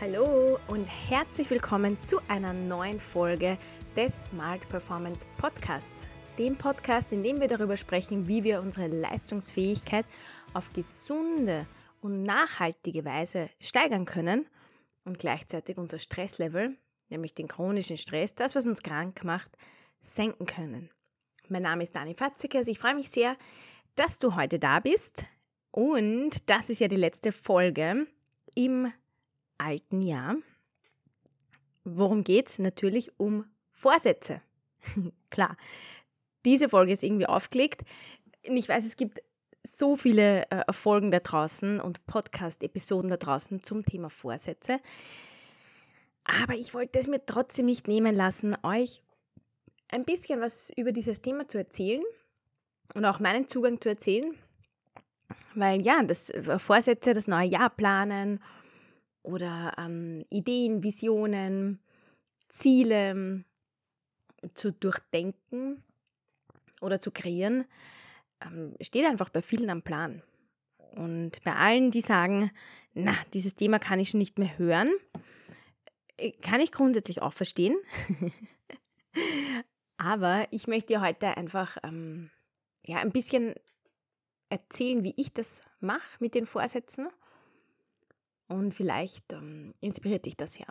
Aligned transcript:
Hallo 0.00 0.58
und 0.66 0.86
herzlich 0.86 1.48
willkommen 1.50 1.96
zu 2.02 2.18
einer 2.26 2.52
neuen 2.52 2.98
Folge 2.98 3.56
des 3.94 4.26
Smart 4.26 4.68
Performance 4.68 5.24
Podcasts. 5.36 6.08
Dem 6.36 6.56
Podcast, 6.56 7.12
in 7.12 7.22
dem 7.22 7.40
wir 7.40 7.46
darüber 7.46 7.76
sprechen, 7.76 8.26
wie 8.26 8.42
wir 8.42 8.60
unsere 8.60 8.88
Leistungsfähigkeit 8.88 10.04
auf 10.52 10.72
gesunde 10.72 11.68
und 12.00 12.24
nachhaltige 12.24 13.04
Weise 13.04 13.50
steigern 13.60 14.04
können 14.04 14.48
und 15.04 15.20
gleichzeitig 15.20 15.78
unser 15.78 16.00
Stresslevel, 16.00 16.76
nämlich 17.08 17.34
den 17.34 17.46
chronischen 17.46 17.96
Stress, 17.96 18.34
das, 18.34 18.56
was 18.56 18.66
uns 18.66 18.82
krank 18.82 19.22
macht, 19.22 19.52
senken 20.02 20.46
können. 20.46 20.90
Mein 21.48 21.62
Name 21.62 21.84
ist 21.84 21.94
Dani 21.94 22.14
Fatzikers. 22.14 22.66
Ich 22.66 22.80
freue 22.80 22.96
mich 22.96 23.10
sehr, 23.10 23.36
dass 23.94 24.18
du 24.18 24.34
heute 24.34 24.58
da 24.58 24.80
bist. 24.80 25.24
Und 25.70 26.50
das 26.50 26.68
ist 26.68 26.80
ja 26.80 26.88
die 26.88 26.96
letzte 26.96 27.30
Folge 27.30 28.08
im 28.56 28.92
alten 29.58 30.02
Jahr. 30.02 30.36
Worum 31.84 32.24
geht 32.24 32.48
es? 32.48 32.58
Natürlich 32.58 33.18
um 33.18 33.44
Vorsätze. 33.70 34.40
Klar, 35.30 35.56
diese 36.44 36.68
Folge 36.68 36.92
ist 36.92 37.02
irgendwie 37.02 37.26
aufgelegt. 37.26 37.82
Ich 38.42 38.68
weiß, 38.68 38.84
es 38.84 38.96
gibt 38.96 39.22
so 39.66 39.96
viele 39.96 40.50
äh, 40.50 40.72
Folgen 40.72 41.10
da 41.10 41.20
draußen 41.20 41.80
und 41.80 42.06
Podcast-Episoden 42.06 43.10
da 43.10 43.16
draußen 43.16 43.62
zum 43.62 43.84
Thema 43.84 44.10
Vorsätze. 44.10 44.80
Aber 46.24 46.54
ich 46.54 46.74
wollte 46.74 46.98
es 46.98 47.06
mir 47.06 47.24
trotzdem 47.24 47.66
nicht 47.66 47.88
nehmen 47.88 48.14
lassen, 48.14 48.56
euch 48.62 49.02
ein 49.90 50.02
bisschen 50.02 50.40
was 50.40 50.70
über 50.76 50.92
dieses 50.92 51.20
Thema 51.20 51.48
zu 51.48 51.58
erzählen 51.58 52.02
und 52.94 53.04
auch 53.04 53.20
meinen 53.20 53.48
Zugang 53.48 53.80
zu 53.80 53.90
erzählen. 53.90 54.34
Weil 55.54 55.80
ja, 55.82 56.02
das 56.02 56.30
äh, 56.30 56.58
Vorsätze, 56.58 57.14
das 57.14 57.26
neue 57.26 57.48
Jahr 57.48 57.70
planen 57.70 58.40
oder 59.24 59.72
ähm, 59.78 60.22
Ideen, 60.30 60.84
Visionen, 60.84 61.80
Ziele 62.48 63.44
zu 64.52 64.70
durchdenken 64.72 65.82
oder 66.80 67.00
zu 67.00 67.10
kreieren, 67.10 67.64
ähm, 68.40 68.76
steht 68.80 69.06
einfach 69.06 69.30
bei 69.30 69.42
vielen 69.42 69.70
am 69.70 69.82
Plan. 69.82 70.22
Und 70.92 71.42
bei 71.42 71.54
allen, 71.56 71.90
die 71.90 72.02
sagen, 72.02 72.50
na, 72.92 73.16
dieses 73.32 73.56
Thema 73.56 73.78
kann 73.78 73.98
ich 73.98 74.10
schon 74.10 74.18
nicht 74.18 74.38
mehr 74.38 74.56
hören, 74.58 74.90
äh, 76.16 76.30
kann 76.30 76.60
ich 76.60 76.70
grundsätzlich 76.70 77.22
auch 77.22 77.32
verstehen. 77.32 77.76
Aber 79.96 80.46
ich 80.50 80.66
möchte 80.66 80.92
dir 80.92 81.00
heute 81.00 81.36
einfach 81.36 81.78
ähm, 81.82 82.30
ja, 82.86 82.98
ein 82.98 83.12
bisschen 83.12 83.54
erzählen, 84.50 85.02
wie 85.02 85.14
ich 85.16 85.32
das 85.32 85.62
mache 85.80 86.18
mit 86.20 86.34
den 86.34 86.46
Vorsätzen 86.46 87.08
und 88.48 88.74
vielleicht 88.74 89.32
ähm, 89.32 89.74
inspiriert 89.80 90.24
dich 90.26 90.36
das 90.36 90.58
ja. 90.58 90.66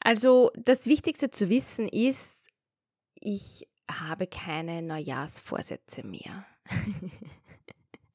Also 0.00 0.50
das 0.54 0.86
Wichtigste 0.86 1.30
zu 1.30 1.48
wissen 1.48 1.88
ist, 1.88 2.48
ich 3.14 3.68
habe 3.90 4.26
keine 4.26 4.82
Neujahrsvorsätze 4.82 6.06
mehr. 6.06 6.46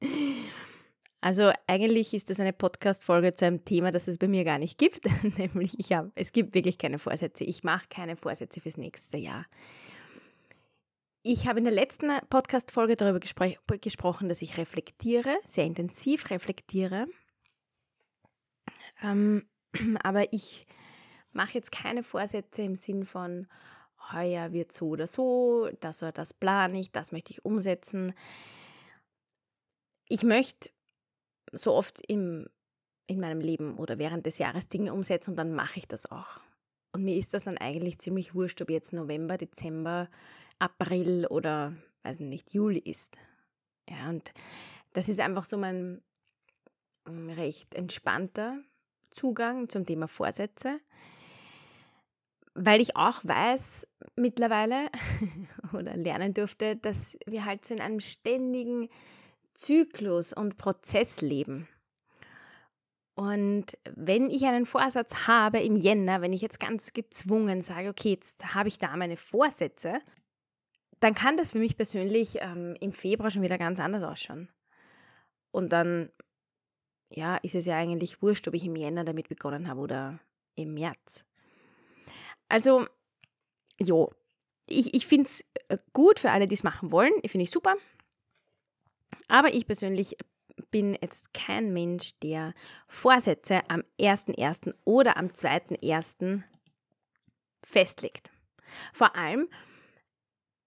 also 1.20 1.52
eigentlich 1.66 2.12
ist 2.12 2.30
das 2.30 2.40
eine 2.40 2.52
Podcast-Folge 2.52 3.34
zu 3.34 3.46
einem 3.46 3.64
Thema, 3.64 3.92
das 3.92 4.08
es 4.08 4.18
bei 4.18 4.26
mir 4.26 4.42
gar 4.42 4.58
nicht 4.58 4.78
gibt, 4.78 5.04
nämlich 5.38 5.78
ich 5.78 5.92
habe, 5.92 6.10
es 6.16 6.32
gibt 6.32 6.54
wirklich 6.54 6.78
keine 6.78 6.98
Vorsätze. 6.98 7.44
Ich 7.44 7.62
mache 7.62 7.86
keine 7.88 8.16
Vorsätze 8.16 8.60
fürs 8.60 8.78
nächste 8.78 9.18
Jahr. 9.18 9.46
Ich 11.22 11.46
habe 11.46 11.58
in 11.58 11.64
der 11.64 11.74
letzten 11.74 12.10
Podcast-Folge 12.30 12.96
darüber 12.96 13.20
gespr 13.20 13.54
gesprochen, 13.80 14.28
dass 14.28 14.42
ich 14.42 14.58
reflektiere, 14.58 15.36
sehr 15.44 15.64
intensiv 15.64 16.30
reflektiere 16.30 17.06
ähm, 19.02 19.48
aber 20.02 20.32
ich 20.32 20.66
mache 21.32 21.54
jetzt 21.54 21.72
keine 21.72 22.02
Vorsätze 22.02 22.62
im 22.62 22.76
Sinn 22.76 23.04
von, 23.04 23.46
heuer 24.12 24.52
wird 24.52 24.72
so 24.72 24.88
oder 24.88 25.06
so, 25.06 25.68
das 25.80 26.02
oder 26.02 26.12
das 26.12 26.34
plane 26.34 26.78
ich, 26.78 26.92
das 26.92 27.12
möchte 27.12 27.32
ich 27.32 27.44
umsetzen. 27.44 28.12
Ich 30.08 30.22
möchte 30.22 30.70
so 31.52 31.74
oft 31.74 32.00
im, 32.08 32.48
in 33.06 33.20
meinem 33.20 33.40
Leben 33.40 33.76
oder 33.78 33.98
während 33.98 34.26
des 34.26 34.38
Jahres 34.38 34.68
Dinge 34.68 34.92
umsetzen 34.92 35.30
und 35.30 35.36
dann 35.36 35.54
mache 35.54 35.78
ich 35.78 35.88
das 35.88 36.10
auch. 36.10 36.40
Und 36.92 37.04
mir 37.04 37.16
ist 37.16 37.34
das 37.34 37.44
dann 37.44 37.58
eigentlich 37.58 37.98
ziemlich 37.98 38.34
wurscht, 38.34 38.60
ob 38.62 38.70
jetzt 38.70 38.92
November, 38.92 39.36
Dezember, 39.36 40.08
April 40.58 41.26
oder, 41.26 41.74
weiß 42.04 42.20
nicht, 42.20 42.54
Juli 42.54 42.78
ist. 42.78 43.16
Ja, 43.88 44.08
und 44.08 44.32
das 44.92 45.08
ist 45.08 45.20
einfach 45.20 45.44
so 45.44 45.58
mein 45.58 46.02
mm, 47.04 47.30
recht 47.30 47.74
entspannter 47.74 48.58
Zugang 49.16 49.68
zum 49.68 49.86
Thema 49.86 50.08
Vorsätze, 50.08 50.78
weil 52.54 52.80
ich 52.80 52.96
auch 52.96 53.24
weiß 53.24 53.86
mittlerweile 54.14 54.88
oder 55.72 55.96
lernen 55.96 56.34
durfte, 56.34 56.76
dass 56.76 57.16
wir 57.26 57.44
halt 57.44 57.64
so 57.64 57.74
in 57.74 57.80
einem 57.80 58.00
ständigen 58.00 58.88
Zyklus 59.54 60.32
und 60.32 60.58
Prozess 60.58 61.22
leben. 61.22 61.66
Und 63.14 63.78
wenn 63.94 64.30
ich 64.30 64.44
einen 64.44 64.66
Vorsatz 64.66 65.26
habe 65.26 65.60
im 65.60 65.74
Jänner, 65.74 66.20
wenn 66.20 66.34
ich 66.34 66.42
jetzt 66.42 66.60
ganz 66.60 66.92
gezwungen 66.92 67.62
sage, 67.62 67.88
okay, 67.88 68.10
jetzt 68.10 68.54
habe 68.54 68.68
ich 68.68 68.78
da 68.78 68.94
meine 68.94 69.16
Vorsätze, 69.16 70.00
dann 71.00 71.14
kann 71.14 71.38
das 71.38 71.52
für 71.52 71.58
mich 71.58 71.78
persönlich 71.78 72.38
ähm, 72.40 72.76
im 72.80 72.92
Februar 72.92 73.30
schon 73.30 73.42
wieder 73.42 73.56
ganz 73.56 73.80
anders 73.80 74.02
ausschauen. 74.02 74.50
Und 75.50 75.72
dann 75.72 76.10
ja, 77.10 77.36
ist 77.36 77.54
es 77.54 77.66
ja 77.66 77.76
eigentlich 77.76 78.22
wurscht, 78.22 78.46
ob 78.48 78.54
ich 78.54 78.64
im 78.64 78.76
Jänner 78.76 79.04
damit 79.04 79.28
begonnen 79.28 79.68
habe 79.68 79.80
oder 79.80 80.18
im 80.54 80.74
März. 80.74 81.24
Also, 82.48 82.86
jo, 83.78 84.10
ich, 84.68 84.94
ich 84.94 85.06
finde 85.06 85.26
es 85.26 85.44
äh, 85.68 85.76
gut 85.92 86.20
für 86.20 86.30
alle, 86.30 86.48
die 86.48 86.54
es 86.54 86.64
machen 86.64 86.90
wollen. 86.92 87.12
Finde 87.26 87.44
ich 87.44 87.50
super. 87.50 87.76
Aber 89.28 89.52
ich 89.52 89.66
persönlich 89.66 90.16
bin 90.70 90.96
jetzt 91.00 91.34
kein 91.34 91.72
Mensch, 91.72 92.18
der 92.20 92.54
Vorsätze 92.88 93.68
am 93.68 93.82
1.1. 94.00 94.74
oder 94.84 95.16
am 95.16 95.26
2.1. 95.26 96.42
festlegt. 97.62 98.30
Vor 98.92 99.14
allem 99.16 99.48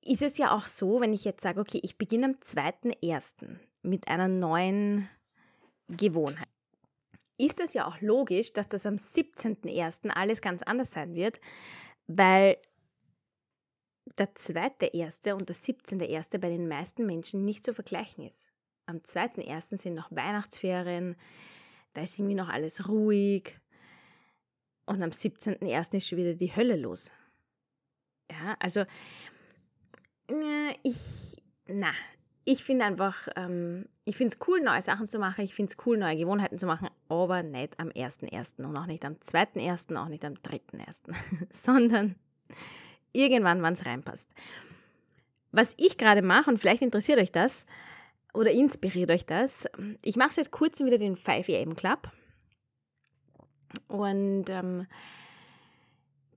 ist 0.04 0.22
es 0.22 0.38
ja 0.38 0.54
auch 0.54 0.66
so, 0.66 1.02
wenn 1.02 1.14
ich 1.14 1.26
jetzt 1.26 1.42
sage, 1.42 1.60
okay, 1.60 1.80
ich 1.84 1.98
beginne 1.98 2.28
am 2.28 2.32
2.1. 2.34 3.58
mit 3.82 4.08
einer 4.08 4.28
neuen 4.28 5.10
Gewohnheit. 5.90 6.48
Ist 7.38 7.60
es 7.60 7.74
ja 7.74 7.88
auch 7.88 8.02
logisch, 8.02 8.54
dass 8.54 8.68
das 8.68 8.86
am 8.86 8.96
17.01. 8.96 10.10
alles 10.10 10.42
ganz 10.42 10.62
anders 10.64 10.92
sein 10.92 11.16
wird, 11.16 11.40
weil 12.08 12.58
der 14.18 14.36
zweite 14.36 14.88
erste 14.88 15.36
und 15.36 15.48
der 15.48 15.56
17.1. 15.56 16.38
bei 16.40 16.50
den 16.50 16.68
meisten 16.68 17.06
Menschen 17.06 17.46
nicht 17.46 17.64
zu 17.64 17.74
vergleichen 17.74 18.26
ist. 18.26 18.52
Am 18.86 18.98
2.1. 18.98 19.78
sind 19.78 19.96
noch 19.96 20.12
Weihnachtsferien, 20.12 21.16
da 21.94 22.02
ist 22.02 22.20
irgendwie 22.20 22.36
noch 22.36 22.50
alles 22.50 22.88
ruhig 22.88 23.56
und 24.86 25.02
am 25.02 25.12
17.1. 25.12 25.96
ist 25.96 26.08
schon 26.08 26.18
wieder 26.18 26.34
die 26.34 26.56
Hölle 26.56 26.76
los. 26.76 27.12
Ja, 28.32 28.56
also 28.60 28.82
äh, 30.30 30.74
ich, 30.84 31.36
na, 31.68 31.92
ich 32.52 32.64
finde 32.64 32.86
einfach, 32.86 33.28
ähm, 33.36 33.86
ich 34.06 34.18
finde 34.18 34.36
es 34.36 34.48
cool, 34.48 34.60
neue 34.60 34.82
Sachen 34.82 35.08
zu 35.08 35.20
machen, 35.20 35.44
ich 35.44 35.54
finde 35.54 35.72
es 35.72 35.86
cool, 35.86 36.00
neue 36.00 36.16
Gewohnheiten 36.16 36.58
zu 36.58 36.66
machen, 36.66 36.90
aber 37.08 37.44
nicht 37.44 37.80
am 37.80 37.90
1.1. 37.90 38.66
und 38.66 38.76
auch 38.76 38.88
nicht 38.88 39.06
am 39.06 39.14
2.1., 39.14 39.96
auch 39.96 40.08
nicht 40.08 40.26
am 40.26 40.34
3.1., 40.34 41.14
sondern 41.52 42.16
irgendwann, 43.12 43.62
wann 43.62 43.74
es 43.74 43.86
reinpasst. 43.86 44.32
Was 45.52 45.76
ich 45.78 46.00
gerade 46.00 46.24
mache, 46.24 46.50
und 46.50 46.58
vielleicht 46.58 46.82
interessiert 46.82 47.20
euch 47.20 47.32
das 47.32 47.68
oder 48.34 48.50
inspiriert 48.50 49.12
euch 49.12 49.28
das, 49.28 49.68
ich 50.04 50.16
mache 50.16 50.34
seit 50.34 50.50
kurzem 50.50 50.88
wieder 50.88 50.98
den 50.98 51.18
5 51.18 51.50
AM 51.50 51.76
Club. 51.76 52.10
Und 53.90 54.50
ähm, 54.50 54.88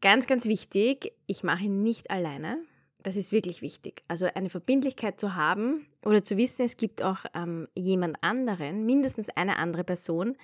ganz, 0.02 0.26
ganz 0.26 0.44
wichtig, 0.44 1.14
ich 1.26 1.42
mache 1.42 1.64
ihn 1.64 1.82
nicht 1.82 2.10
alleine. 2.10 2.58
Das 3.02 3.16
ist 3.16 3.32
wirklich 3.32 3.62
wichtig. 3.62 4.04
Also 4.08 4.26
eine 4.26 4.50
Verbindlichkeit 4.50 5.19
zu 5.19 5.34
haben 5.34 5.87
oder 6.04 6.22
zu 6.22 6.37
wissen, 6.37 6.64
es 6.64 6.76
gibt 6.76 7.02
auch 7.02 7.25
ähm, 7.34 7.69
jemand 7.75 8.22
anderen, 8.22 8.87
mindestens 8.87 9.28
eine 9.31 9.56
andere 9.56 9.84
Person, 9.84 10.37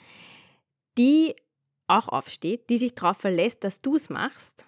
die 0.96 1.36
auch 1.86 2.08
aufsteht, 2.08 2.68
die 2.68 2.78
sich 2.78 2.94
darauf 2.94 3.16
verlässt, 3.16 3.64
dass 3.64 3.80
du 3.80 3.94
es 3.94 4.10
machst. 4.10 4.66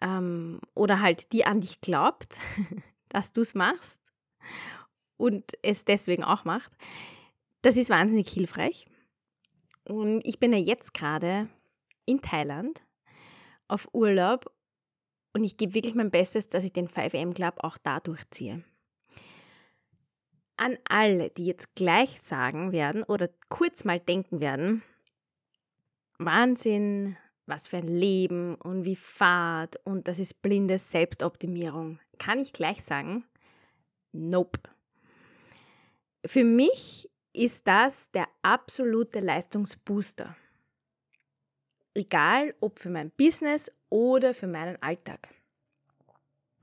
Ähm, 0.00 0.60
oder 0.74 1.00
halt 1.00 1.32
die 1.32 1.44
an 1.44 1.60
dich 1.60 1.80
glaubt, 1.80 2.36
dass 3.10 3.32
du 3.32 3.42
es 3.42 3.54
machst 3.54 4.12
und 5.16 5.52
es 5.62 5.84
deswegen 5.84 6.24
auch 6.24 6.44
macht. 6.44 6.72
Das 7.62 7.76
ist 7.76 7.90
wahnsinnig 7.90 8.28
hilfreich. 8.28 8.86
Und 9.86 10.22
ich 10.24 10.40
bin 10.40 10.52
ja 10.52 10.58
jetzt 10.58 10.94
gerade 10.94 11.48
in 12.06 12.20
Thailand 12.20 12.82
auf 13.68 13.88
Urlaub 13.92 14.50
und 15.34 15.44
ich 15.44 15.56
gebe 15.56 15.74
wirklich 15.74 15.94
mein 15.94 16.10
Bestes, 16.10 16.48
dass 16.48 16.64
ich 16.64 16.72
den 16.72 16.88
5am 16.88 17.34
Club 17.34 17.56
auch 17.58 17.76
da 17.76 18.00
durchziehe. 18.00 18.62
An 20.56 20.78
alle, 20.88 21.30
die 21.30 21.46
jetzt 21.46 21.74
gleich 21.74 22.20
sagen 22.20 22.70
werden 22.70 23.02
oder 23.02 23.28
kurz 23.48 23.84
mal 23.84 23.98
denken 23.98 24.40
werden, 24.40 24.82
Wahnsinn, 26.18 27.16
was 27.46 27.66
für 27.66 27.78
ein 27.78 27.88
Leben 27.88 28.54
und 28.54 28.84
wie 28.84 28.96
Fahrt 28.96 29.76
und 29.84 30.06
das 30.06 30.20
ist 30.20 30.40
blinde 30.42 30.78
Selbstoptimierung. 30.78 31.98
Kann 32.18 32.38
ich 32.38 32.52
gleich 32.52 32.84
sagen? 32.84 33.24
Nope. 34.12 34.60
Für 36.24 36.44
mich 36.44 37.10
ist 37.32 37.66
das 37.66 38.12
der 38.12 38.28
absolute 38.42 39.18
Leistungsbooster. 39.18 40.36
Egal 41.94 42.54
ob 42.60 42.78
für 42.78 42.90
mein 42.90 43.10
Business 43.10 43.70
oder 43.94 44.34
für 44.34 44.48
meinen 44.48 44.82
Alltag. 44.82 45.28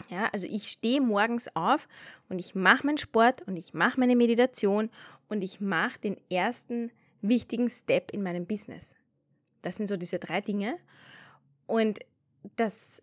Ja, 0.10 0.26
also 0.34 0.48
ich 0.48 0.68
stehe 0.68 1.00
morgens 1.00 1.48
auf 1.56 1.88
und 2.28 2.40
ich 2.40 2.56
mache 2.56 2.86
meinen 2.86 2.98
Sport 2.98 3.44
und 3.44 3.56
ich 3.56 3.74
mache 3.74 3.98
meine 3.98 4.18
Meditation 4.18 4.90
und 5.30 5.42
ich 5.42 5.62
mache 5.62 5.98
den 5.98 6.18
ersten 6.30 6.92
wichtigen 7.22 7.70
Step 7.70 8.12
in 8.12 8.22
meinem 8.22 8.46
Business. 8.46 8.96
Das 9.62 9.78
sind 9.78 9.88
so 9.88 9.96
diese 9.96 10.20
drei 10.20 10.42
Dinge. 10.42 10.78
Und 11.68 12.00
das 12.58 13.02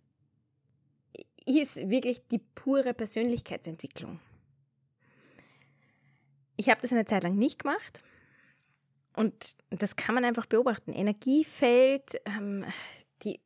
ist 1.47 1.89
wirklich 1.89 2.27
die 2.27 2.43
pure 2.55 2.93
Persönlichkeitsentwicklung. 2.93 4.21
Ich 6.57 6.69
habe 6.69 6.83
das 6.83 6.93
eine 6.93 7.07
Zeit 7.07 7.23
lang 7.23 7.37
nicht 7.37 7.61
gemacht 7.61 8.03
und 9.17 9.57
das 9.71 9.97
kann 9.97 10.15
man 10.15 10.27
einfach 10.27 10.45
beobachten. 10.45 10.93
Energiefeld, 10.93 12.21
ähm, 12.27 12.67
die, 13.23 13.41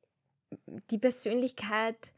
die 0.90 0.98
Persönlichkeit, 0.98 2.12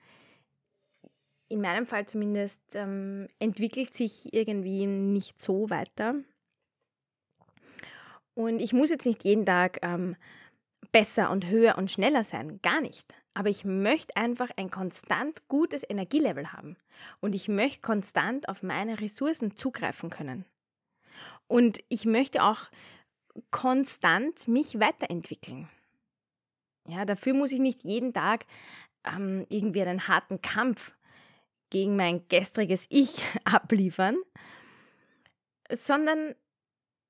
in 1.49 1.61
meinem 1.61 1.87
Fall 1.87 2.07
zumindest, 2.07 2.63
ähm, 2.75 3.29
entwickelt 3.39 3.95
sich 3.95 4.33
irgendwie 4.33 4.87
nicht 4.87 5.41
so 5.41 5.71
weiter. 5.71 6.15
Und 8.35 8.61
ich 8.61 8.73
muss 8.73 8.91
jetzt 8.91 9.07
nicht 9.07 9.25
jeden 9.25 9.47
Tag 9.47 9.79
ähm, 9.83 10.17
besser 10.91 11.31
und 11.31 11.47
höher 11.47 11.77
und 11.77 11.91
schneller 11.91 12.25
sein, 12.25 12.61
gar 12.63 12.81
nicht. 12.81 13.15
Aber 13.35 13.49
ich 13.49 13.65
möchte 13.65 14.17
einfach 14.17 14.51
ein 14.57 14.71
konstant 14.71 15.49
gutes 15.49 15.89
Energielevel 15.89 16.53
haben. 16.53 16.77
Und 17.21 17.35
ich 17.35 17.49
möchte 17.49 17.81
konstant 17.81 18.49
auf 18.49 18.63
meine 18.63 19.01
Ressourcen 19.01 19.57
zugreifen 19.57 20.11
können. 20.11 20.45
Und 21.47 21.81
ich 21.89 22.07
möchte 22.07 22.43
auch 22.43 22.71
konstant 23.51 24.49
mich 24.49 24.79
weiterentwickeln. 24.81 25.69
Ja, 26.89 27.05
dafür 27.05 27.35
muss 27.35 27.53
ich 27.53 27.61
nicht 27.61 27.83
jeden 27.85 28.13
Tag 28.13 28.45
ähm, 29.05 29.47
irgendwie 29.49 29.83
einen 29.83 30.09
harten 30.09 30.43
Kampf 30.43 30.95
gegen 31.71 31.97
mein 31.97 32.27
gestriges 32.29 32.87
Ich 32.91 33.23
abliefern, 33.45 34.17
sondern 35.71 36.35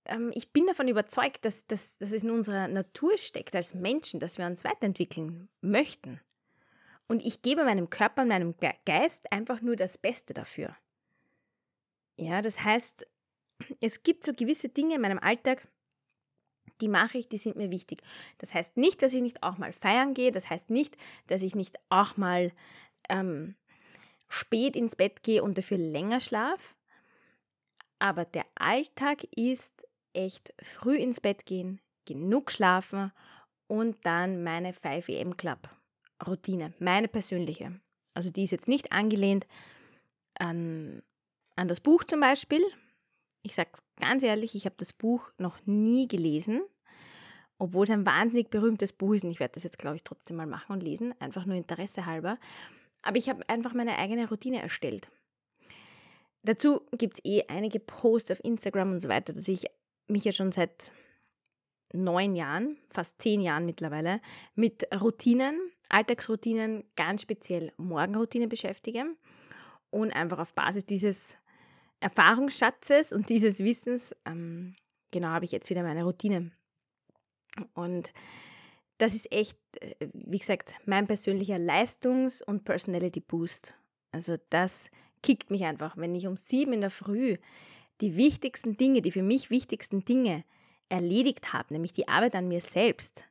ähm, 0.07 0.31
ich 0.35 0.53
bin 0.53 0.67
davon 0.67 0.89
überzeugt, 0.89 1.45
dass, 1.45 1.67
dass, 1.67 1.99
dass 1.99 2.13
es 2.13 2.23
in 2.23 2.31
unserer 2.31 2.69
Natur 2.69 3.19
steckt 3.19 3.55
als 3.55 3.75
Menschen, 3.75 4.21
dass 4.21 4.39
wir 4.39 4.47
uns 4.47 4.65
weiterentwickeln 4.65 5.49
möchten. 5.61 6.21
Und 7.07 7.25
ich 7.25 7.43
gebe 7.43 7.65
meinem 7.65 7.91
Körper, 7.91 8.25
meinem 8.25 8.55
Geist 8.87 9.31
einfach 9.33 9.61
nur 9.61 9.77
das 9.77 9.99
Beste 9.99 10.33
dafür. 10.35 10.75
Ja, 12.17 12.41
das 12.41 12.63
heißt, 12.63 13.07
es 13.81 14.03
gibt 14.03 14.25
so 14.25 14.33
gewisse 14.33 14.69
Dinge 14.69 14.95
in 14.95 15.01
meinem 15.01 15.19
Alltag, 15.19 15.67
die 16.81 16.89
mache 16.89 17.19
ich, 17.19 17.29
die 17.29 17.39
sind 17.39 17.57
mir 17.57 17.71
wichtig. 17.71 18.03
Das 18.39 18.55
heißt 18.55 18.77
nicht, 18.77 19.03
dass 19.03 19.15
ich 19.15 19.23
nicht 19.23 19.43
auch 19.43 19.59
mal 19.59 19.73
feiern 19.73 20.15
gehe, 20.15 20.33
das 20.33 20.51
heißt 20.51 20.71
nicht, 20.71 20.97
dass 21.27 21.43
ich 21.43 21.55
nicht 21.55 21.79
auch 21.89 22.17
mal 22.17 22.53
ähm, 23.09 23.55
spät 24.29 24.77
ins 24.77 24.97
Bett 24.97 25.23
gehe 25.23 25.43
und 25.43 25.59
dafür 25.59 25.79
länger 25.79 26.21
schlafe. 26.21 26.75
Aber 27.99 28.25
der 28.25 28.45
Alltag 28.57 29.25
ist 29.37 29.87
echt 30.13 30.53
früh 30.63 30.97
ins 30.97 31.21
Bett 31.21 31.47
gehen, 31.47 31.81
genug 32.05 32.51
schlafen 32.51 33.13
und 33.67 33.97
dann 34.05 34.43
meine 34.43 34.73
5 34.73 35.09
am 35.09 35.37
Club 35.37 35.69
Routine, 36.27 36.73
meine 36.79 37.09
persönliche. 37.09 37.81
Also 38.15 38.31
die 38.31 38.45
ist 38.45 38.53
jetzt 38.53 38.69
nicht 38.69 38.93
angelehnt 38.93 39.47
an, 40.39 41.03
an 41.57 41.69
das 41.69 41.81
Buch 41.81 42.05
zum 42.05 42.21
Beispiel, 42.21 42.63
ich 43.45 43.55
sage 43.55 43.71
es 43.75 43.83
ganz 44.01 44.23
ehrlich, 44.23 44.55
ich 44.55 44.65
habe 44.65 44.75
das 44.79 44.93
Buch 44.93 45.31
noch 45.39 45.59
nie 45.67 46.09
gelesen, 46.09 46.63
obwohl 47.59 47.85
es 47.85 47.91
ein 47.91 48.07
wahnsinnig 48.07 48.49
berühmtes 48.51 48.93
Buch 48.93 49.15
ist. 49.15 49.23
Und 49.23 49.31
ich 49.31 49.39
werde 49.39 49.53
das 49.55 49.63
jetzt, 49.63 49.79
glaube 49.79 49.97
ich, 49.97 50.03
trotzdem 50.03 50.37
mal 50.37 50.47
machen 50.47 50.73
und 50.73 50.83
lesen, 50.83 51.15
einfach 51.21 51.45
nur 51.47 51.57
Interesse 51.57 52.07
halber. 52.07 52.39
Aber 53.03 53.17
ich 53.17 53.29
habe 53.29 53.47
einfach 53.49 53.75
meine 53.75 53.99
eigene 53.99 54.29
Routine 54.29 54.63
erstellt. 54.63 55.09
Dazu 56.43 56.81
gibt 56.99 57.19
es 57.19 57.25
eh 57.25 57.45
einige 57.49 57.81
Posts 57.81 58.33
auf 58.33 58.45
Instagram 58.45 58.93
und 58.93 59.01
so 59.01 59.09
weiter, 59.09 59.33
dass 59.33 59.47
ich 59.47 59.67
mich 60.09 60.25
ja 60.25 60.33
schon 60.33 60.51
seit 60.51 60.91
neun 61.93 62.35
Jahren, 62.35 62.79
fast 62.89 63.21
zehn 63.21 63.41
Jahren 63.41 63.67
mittlerweile, 63.67 64.21
mit 64.55 64.89
Routinen, 65.01 65.59
Alltagsroutinen, 65.91 66.85
ganz 66.97 67.23
speziell 67.23 67.73
Morgenroutine 67.77 68.49
beschäftige 68.49 69.05
und 69.91 70.15
einfach 70.15 70.39
auf 70.39 70.55
Basis 70.55 70.87
dieses 70.87 71.39
Erfahrungsschatzes 72.01 73.13
und 73.13 73.29
dieses 73.29 73.61
Wissens, 73.61 74.15
ähm, 74.25 74.75
genau, 75.11 75.29
habe 75.29 75.45
ich 75.45 75.53
jetzt 75.53 75.71
wieder 75.71 75.83
meine 75.83 76.05
Routine. 76.05 76.53
Und 77.73 78.13
das 78.99 79.15
ist 79.15 79.33
echt, 79.33 79.59
äh, 79.81 80.09
wie 80.13 80.39
gesagt, 80.39 80.73
mein 80.87 81.07
persönlicher 81.07 81.59
Leistungs- 81.59 82.43
und 82.43 82.65
Personality 82.65 83.21
Boost. 83.21 83.75
Also 84.13 84.37
das 84.51 84.91
kickt 85.23 85.51
mich 85.51 85.65
einfach, 85.65 85.97
wenn 85.97 86.15
ich 86.15 86.27
um 86.27 86.37
sieben 86.37 86.73
in 86.73 86.81
der 86.81 86.91
Früh 86.91 87.37
die 88.01 88.17
wichtigsten 88.17 88.77
Dinge, 88.77 89.03
die 89.03 89.13
für 89.13 89.23
mich 89.23 89.51
wichtigsten 89.51 90.05
Dinge 90.05 90.45
erledigt 90.89 91.53
habe, 91.53 91.73
nämlich 91.73 91.93
die 91.93 92.09
Arbeit 92.09 92.35
an 92.35 92.49
mir 92.49 92.61
selbst. 92.61 93.27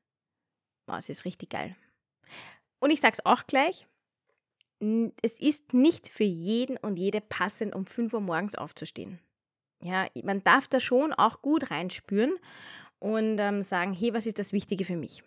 Wow, 0.88 0.98
das 0.98 1.10
ist 1.10 1.26
richtig 1.26 1.50
geil. 1.52 1.76
Und 2.80 2.92
ich 2.92 3.00
sage 3.00 3.14
es 3.14 3.26
auch 3.26 3.46
gleich, 3.46 3.88
es 5.22 5.40
ist 5.40 5.74
nicht 5.74 6.10
für 6.10 6.24
jeden 6.24 6.78
und 6.78 6.98
jede 6.98 7.22
passend, 7.22 7.76
um 7.76 7.86
5 7.86 8.14
Uhr 8.14 8.22
morgens 8.22 8.56
aufzustehen. 8.56 9.20
Ja, 9.82 10.08
man 10.24 10.44
darf 10.44 10.68
da 10.68 10.80
schon 10.80 11.14
auch 11.14 11.42
gut 11.42 11.72
reinspüren 11.72 12.34
und 13.00 13.38
ähm, 13.40 13.64
sagen, 13.64 13.94
hey, 13.94 14.14
was 14.14 14.26
ist 14.26 14.40
das 14.40 14.54
Wichtige 14.54 14.86
für 14.86 14.96
mich? 14.96 15.24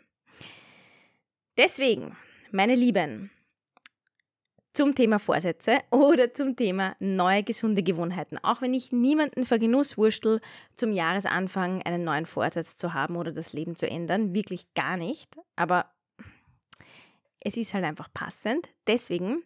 Deswegen, 1.58 2.16
meine 2.52 2.74
Lieben, 2.74 3.30
zum 4.76 4.94
Thema 4.94 5.18
Vorsätze 5.18 5.78
oder 5.90 6.32
zum 6.32 6.54
Thema 6.54 6.94
neue 7.00 7.42
gesunde 7.42 7.82
Gewohnheiten. 7.82 8.38
Auch 8.42 8.60
wenn 8.60 8.74
ich 8.74 8.92
niemanden 8.92 9.44
für 9.44 9.58
Genuss 9.58 9.96
wurstel, 9.96 10.40
zum 10.76 10.92
Jahresanfang 10.92 11.82
einen 11.82 12.04
neuen 12.04 12.26
Vorsatz 12.26 12.76
zu 12.76 12.92
haben 12.94 13.16
oder 13.16 13.32
das 13.32 13.54
Leben 13.54 13.74
zu 13.74 13.88
ändern, 13.88 14.34
wirklich 14.34 14.72
gar 14.74 14.96
nicht. 14.96 15.36
Aber 15.56 15.90
es 17.46 17.56
ist 17.56 17.72
halt 17.74 17.84
einfach 17.84 18.12
passend. 18.12 18.68
Deswegen 18.88 19.44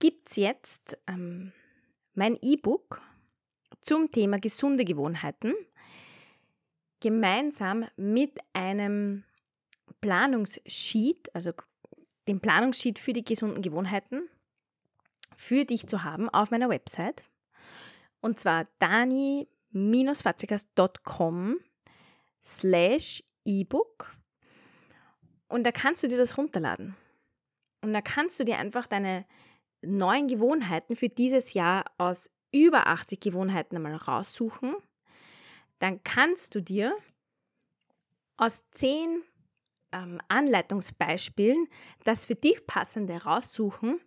gibt 0.00 0.28
es 0.28 0.34
jetzt 0.36 0.98
ähm, 1.06 1.52
mein 2.14 2.36
E-Book 2.42 3.00
zum 3.80 4.10
Thema 4.10 4.40
gesunde 4.40 4.84
Gewohnheiten 4.84 5.54
gemeinsam 6.98 7.86
mit 7.96 8.40
einem 8.54 9.22
Planungssheet, 10.00 11.32
also 11.32 11.52
dem 12.26 12.40
Planungssheet 12.40 12.98
für 12.98 13.12
die 13.12 13.22
gesunden 13.22 13.62
Gewohnheiten, 13.62 14.28
für 15.36 15.64
dich 15.64 15.86
zu 15.86 16.02
haben 16.02 16.28
auf 16.28 16.50
meiner 16.50 16.70
Website. 16.70 17.22
Und 18.20 18.40
zwar 18.40 18.64
dani-fatzikas.com 18.80 21.60
slash 22.42 23.22
E-Book 23.44 24.16
und 25.50 25.64
da 25.64 25.72
kannst 25.72 26.02
du 26.02 26.08
dir 26.08 26.16
das 26.16 26.38
runterladen. 26.38 26.96
Und 27.82 27.92
da 27.92 28.00
kannst 28.00 28.38
du 28.40 28.44
dir 28.44 28.58
einfach 28.58 28.86
deine 28.86 29.26
neuen 29.82 30.28
Gewohnheiten 30.28 30.96
für 30.96 31.08
dieses 31.08 31.54
Jahr 31.54 31.84
aus 31.98 32.30
über 32.52 32.86
80 32.86 33.20
Gewohnheiten 33.20 33.76
einmal 33.76 33.96
raussuchen. 33.96 34.74
Dann 35.78 36.02
kannst 36.04 36.54
du 36.54 36.62
dir 36.62 36.94
aus 38.36 38.64
10 38.70 39.22
ähm, 39.92 40.20
Anleitungsbeispielen 40.28 41.68
das 42.04 42.26
für 42.26 42.34
dich 42.34 42.66
passende 42.66 43.22
raussuchen 43.22 44.00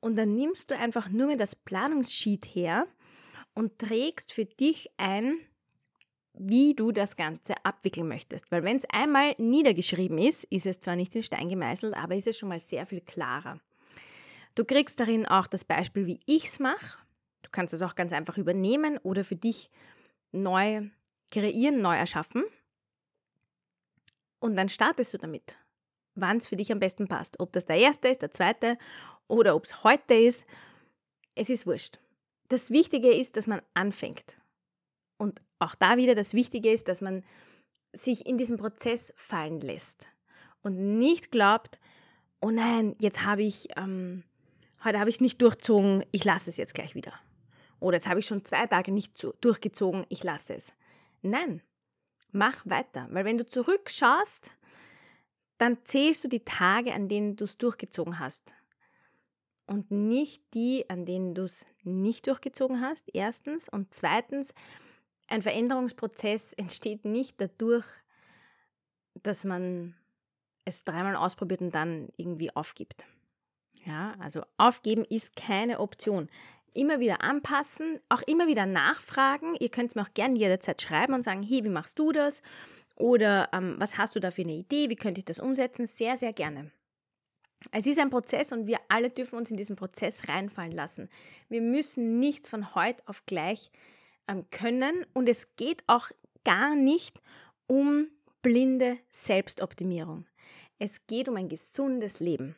und 0.00 0.16
dann 0.16 0.34
nimmst 0.34 0.70
du 0.70 0.78
einfach 0.78 1.10
nur 1.10 1.26
mehr 1.28 1.36
das 1.36 1.54
Planungssheet 1.56 2.44
her 2.46 2.86
und 3.54 3.78
trägst 3.78 4.32
für 4.32 4.44
dich 4.44 4.90
ein, 4.96 5.38
wie 6.38 6.74
du 6.74 6.92
das 6.92 7.16
Ganze 7.16 7.54
abwickeln 7.64 8.08
möchtest. 8.08 8.50
Weil 8.50 8.62
wenn 8.62 8.76
es 8.76 8.84
einmal 8.92 9.34
niedergeschrieben 9.38 10.18
ist, 10.18 10.44
ist 10.44 10.66
es 10.66 10.80
zwar 10.80 10.96
nicht 10.96 11.14
in 11.14 11.22
Stein 11.22 11.48
gemeißelt, 11.48 11.94
aber 11.94 12.14
ist 12.14 12.26
es 12.26 12.38
schon 12.38 12.48
mal 12.48 12.60
sehr 12.60 12.86
viel 12.86 13.00
klarer. 13.00 13.60
Du 14.54 14.64
kriegst 14.64 14.98
darin 15.00 15.26
auch 15.26 15.46
das 15.46 15.64
Beispiel, 15.64 16.06
wie 16.06 16.20
ich 16.26 16.46
es 16.46 16.60
mache. 16.60 16.98
Du 17.42 17.50
kannst 17.50 17.74
es 17.74 17.82
auch 17.82 17.94
ganz 17.94 18.12
einfach 18.12 18.38
übernehmen 18.38 18.98
oder 18.98 19.24
für 19.24 19.36
dich 19.36 19.70
neu 20.32 20.88
kreieren, 21.32 21.80
neu 21.80 21.96
erschaffen. 21.96 22.44
Und 24.40 24.56
dann 24.56 24.68
startest 24.68 25.14
du 25.14 25.18
damit, 25.18 25.56
wann 26.14 26.38
es 26.38 26.46
für 26.46 26.56
dich 26.56 26.70
am 26.72 26.78
besten 26.78 27.08
passt. 27.08 27.40
Ob 27.40 27.52
das 27.52 27.66
der 27.66 27.76
erste 27.76 28.08
ist, 28.08 28.22
der 28.22 28.30
zweite 28.30 28.78
oder 29.26 29.56
ob 29.56 29.64
es 29.64 29.82
heute 29.84 30.14
ist. 30.14 30.46
Es 31.34 31.50
ist 31.50 31.66
wurscht. 31.66 31.98
Das 32.48 32.70
Wichtige 32.70 33.12
ist, 33.12 33.36
dass 33.36 33.46
man 33.46 33.60
anfängt. 33.74 34.38
Und 35.18 35.42
auch 35.58 35.74
da 35.74 35.96
wieder 35.96 36.14
das 36.14 36.32
Wichtige 36.32 36.72
ist, 36.72 36.88
dass 36.88 37.00
man 37.00 37.24
sich 37.92 38.26
in 38.26 38.38
diesen 38.38 38.56
Prozess 38.56 39.12
fallen 39.16 39.60
lässt 39.60 40.08
und 40.62 40.98
nicht 40.98 41.30
glaubt, 41.30 41.78
oh 42.40 42.50
nein, 42.50 42.94
jetzt 43.00 43.24
habe 43.24 43.42
ich, 43.42 43.68
ähm, 43.76 44.24
heute 44.84 45.00
habe 45.00 45.10
ich 45.10 45.16
es 45.16 45.20
nicht 45.20 45.42
durchzogen, 45.42 46.04
ich 46.12 46.24
lasse 46.24 46.50
es 46.50 46.56
jetzt 46.56 46.74
gleich 46.74 46.94
wieder. 46.94 47.12
Oder 47.80 47.96
jetzt 47.96 48.08
habe 48.08 48.20
ich 48.20 48.26
schon 48.26 48.44
zwei 48.44 48.66
Tage 48.66 48.92
nicht 48.92 49.26
durchgezogen, 49.40 50.06
ich 50.08 50.24
lasse 50.24 50.54
es. 50.54 50.72
Nein, 51.22 51.62
mach 52.32 52.64
weiter, 52.66 53.06
weil 53.10 53.24
wenn 53.24 53.38
du 53.38 53.46
zurückschaust, 53.46 54.52
dann 55.58 55.84
zählst 55.84 56.24
du 56.24 56.28
die 56.28 56.44
Tage, 56.44 56.94
an 56.94 57.08
denen 57.08 57.36
du 57.36 57.44
es 57.44 57.58
durchgezogen 57.58 58.18
hast. 58.18 58.54
Und 59.66 59.90
nicht 59.90 60.42
die, 60.54 60.88
an 60.88 61.04
denen 61.04 61.34
du 61.34 61.42
es 61.42 61.66
nicht 61.82 62.26
durchgezogen 62.26 62.80
hast, 62.80 63.10
erstens. 63.12 63.68
Und 63.68 63.92
zweitens, 63.92 64.54
ein 65.28 65.42
Veränderungsprozess 65.42 66.52
entsteht 66.54 67.04
nicht 67.04 67.40
dadurch, 67.40 67.86
dass 69.22 69.44
man 69.44 69.94
es 70.64 70.82
dreimal 70.82 71.16
ausprobiert 71.16 71.60
und 71.60 71.74
dann 71.74 72.08
irgendwie 72.16 72.54
aufgibt. 72.54 73.04
Ja, 73.84 74.14
also 74.18 74.42
aufgeben 74.56 75.04
ist 75.04 75.36
keine 75.36 75.80
Option. 75.80 76.28
Immer 76.74 77.00
wieder 77.00 77.22
anpassen, 77.22 77.98
auch 78.08 78.22
immer 78.22 78.46
wieder 78.46 78.66
nachfragen. 78.66 79.54
Ihr 79.60 79.70
könnt 79.70 79.90
es 79.90 79.94
mir 79.94 80.02
auch 80.02 80.14
gerne 80.14 80.38
jederzeit 80.38 80.80
schreiben 80.82 81.14
und 81.14 81.24
sagen, 81.24 81.42
hey, 81.42 81.64
wie 81.64 81.70
machst 81.70 81.98
du 81.98 82.12
das? 82.12 82.42
Oder 82.96 83.48
ähm, 83.52 83.76
was 83.78 83.96
hast 83.96 84.14
du 84.14 84.20
da 84.20 84.30
für 84.30 84.42
eine 84.42 84.52
Idee? 84.52 84.90
Wie 84.90 84.96
könnte 84.96 85.20
ich 85.20 85.24
das 85.24 85.40
umsetzen? 85.40 85.86
Sehr, 85.86 86.16
sehr 86.16 86.32
gerne. 86.32 86.70
Es 87.72 87.86
ist 87.86 87.98
ein 87.98 88.10
Prozess 88.10 88.52
und 88.52 88.66
wir 88.66 88.78
alle 88.88 89.10
dürfen 89.10 89.36
uns 89.38 89.50
in 89.50 89.56
diesen 89.56 89.76
Prozess 89.76 90.28
reinfallen 90.28 90.72
lassen. 90.72 91.08
Wir 91.48 91.60
müssen 91.60 92.20
nichts 92.20 92.48
von 92.48 92.74
heute 92.74 93.02
auf 93.06 93.26
gleich 93.26 93.70
ähm, 93.70 93.78
können 94.50 95.04
und 95.14 95.28
es 95.28 95.56
geht 95.56 95.82
auch 95.86 96.08
gar 96.44 96.74
nicht 96.74 97.20
um 97.66 98.08
blinde 98.42 98.98
Selbstoptimierung. 99.10 100.26
Es 100.78 101.06
geht 101.06 101.28
um 101.28 101.36
ein 101.36 101.48
gesundes 101.48 102.20
Leben. 102.20 102.56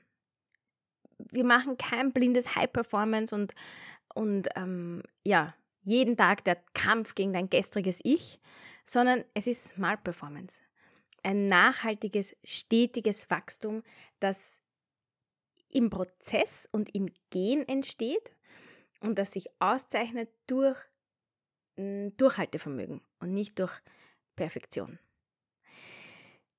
Wir 1.18 1.44
machen 1.44 1.76
kein 1.76 2.12
blindes 2.12 2.54
High 2.54 2.72
Performance 2.72 3.34
und, 3.34 3.54
und 4.14 4.48
ähm, 4.56 5.02
ja, 5.24 5.54
jeden 5.82 6.16
Tag 6.16 6.44
der 6.44 6.56
Kampf 6.74 7.14
gegen 7.14 7.32
dein 7.32 7.48
gestriges 7.48 8.00
Ich, 8.04 8.38
sondern 8.84 9.24
es 9.34 9.46
ist 9.46 9.68
Smart 9.68 10.04
Performance. 10.04 10.62
Ein 11.22 11.48
nachhaltiges, 11.48 12.36
stetiges 12.44 13.30
Wachstum, 13.30 13.82
das 14.18 14.60
im 15.70 15.90
Prozess 15.90 16.68
und 16.70 16.94
im 16.94 17.10
Gehen 17.30 17.66
entsteht 17.68 18.32
und 19.00 19.18
das 19.18 19.32
sich 19.32 19.48
auszeichnet 19.58 20.30
durch 20.46 20.76
Durchhaltevermögen 22.16 23.00
und 23.20 23.32
nicht 23.32 23.58
durch 23.58 23.72
Perfektion. 24.36 24.98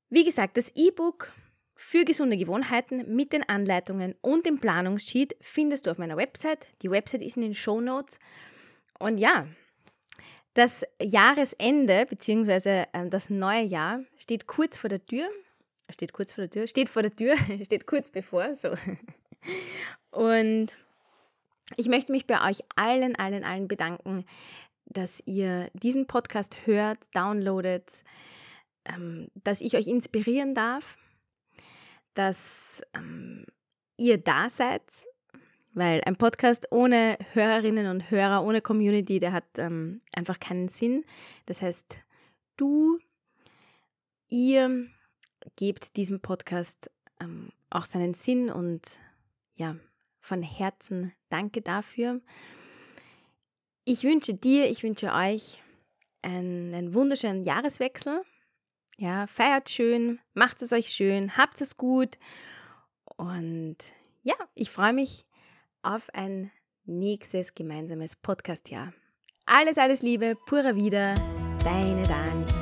Wie 0.09 0.23
gesagt, 0.23 0.57
das 0.57 0.71
E-Book 0.75 1.31
für 1.75 2.05
gesunde 2.05 2.37
Gewohnheiten 2.37 3.15
mit 3.15 3.33
den 3.33 3.47
Anleitungen 3.47 4.15
und 4.21 4.45
dem 4.45 4.59
Planungssheet 4.59 5.35
findest 5.41 5.87
du 5.87 5.91
auf 5.91 5.97
meiner 5.97 6.17
Website. 6.17 6.67
Die 6.81 6.91
Website 6.91 7.21
ist 7.21 7.37
in 7.37 7.41
den 7.41 7.55
Show 7.55 7.81
Notes. 7.81 8.19
Und 8.99 9.17
ja, 9.17 9.47
das 10.53 10.85
Jahresende 11.01 12.05
bzw. 12.05 12.85
Ähm, 12.93 13.09
das 13.09 13.29
neue 13.29 13.63
Jahr 13.63 14.01
steht 14.17 14.47
kurz 14.47 14.77
vor 14.77 14.89
der 14.89 15.05
Tür. 15.05 15.29
Steht 15.89 16.13
kurz 16.13 16.33
vor 16.33 16.43
der 16.43 16.51
Tür, 16.51 16.67
steht 16.67 16.89
vor 16.89 17.01
der 17.01 17.11
Tür, 17.11 17.35
steht 17.63 17.87
kurz 17.87 18.11
bevor. 18.11 18.53
So. 18.55 18.73
Und 20.11 20.77
ich 21.77 21.87
möchte 21.87 22.11
mich 22.11 22.27
bei 22.27 22.49
euch 22.49 22.61
allen, 22.75 23.15
allen, 23.15 23.43
allen 23.43 23.67
bedanken, 23.67 24.23
dass 24.93 25.21
ihr 25.25 25.69
diesen 25.73 26.07
Podcast 26.07 26.65
hört, 26.65 26.99
downloadet, 27.15 28.03
ähm, 28.85 29.29
dass 29.43 29.61
ich 29.61 29.75
euch 29.75 29.87
inspirieren 29.87 30.53
darf, 30.53 30.97
dass 32.13 32.81
ähm, 32.93 33.45
ihr 33.97 34.17
da 34.17 34.49
seid, 34.49 34.83
weil 35.73 36.01
ein 36.05 36.15
Podcast 36.15 36.67
ohne 36.71 37.17
Hörerinnen 37.33 37.87
und 37.87 38.11
Hörer, 38.11 38.43
ohne 38.43 38.61
Community, 38.61 39.19
der 39.19 39.31
hat 39.31 39.45
ähm, 39.57 40.01
einfach 40.15 40.39
keinen 40.39 40.67
Sinn. 40.67 41.05
Das 41.45 41.61
heißt, 41.61 42.03
du, 42.57 42.97
ihr 44.27 44.87
gebt 45.55 45.95
diesem 45.95 46.19
Podcast 46.21 46.91
ähm, 47.19 47.51
auch 47.69 47.85
seinen 47.85 48.13
Sinn 48.13 48.49
und 48.49 48.99
ja, 49.55 49.77
von 50.19 50.41
Herzen 50.41 51.13
danke 51.29 51.61
dafür. 51.61 52.21
Ich 53.83 54.03
wünsche 54.03 54.35
dir, 54.35 54.69
ich 54.69 54.83
wünsche 54.83 55.11
euch 55.11 55.63
einen 56.21 56.93
wunderschönen 56.93 57.43
Jahreswechsel. 57.43 58.21
Ja, 58.97 59.25
feiert 59.25 59.69
schön, 59.69 60.19
macht 60.33 60.61
es 60.61 60.71
euch 60.71 60.89
schön, 60.89 61.35
habt 61.35 61.59
es 61.61 61.77
gut. 61.77 62.19
Und 63.17 63.77
ja, 64.21 64.35
ich 64.53 64.69
freue 64.69 64.93
mich 64.93 65.25
auf 65.81 66.09
ein 66.13 66.51
nächstes 66.85 67.55
gemeinsames 67.55 68.15
Podcast-Jahr. 68.15 68.93
Alles, 69.47 69.79
alles 69.79 70.03
Liebe, 70.03 70.37
pura 70.45 70.75
wieder, 70.75 71.15
deine 71.63 72.03
Dani. 72.03 72.60